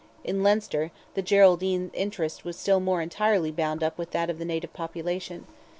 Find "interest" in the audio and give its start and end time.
1.93-2.43